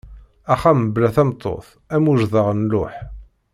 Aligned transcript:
Axxam 0.53 0.79
bla 0.93 1.09
tameṭṭut 1.15 1.67
am 1.95 2.03
ujdar 2.11 2.49
n 2.55 2.65
lluḥ. 2.69 2.95